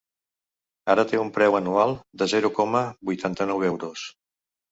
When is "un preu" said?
1.23-1.57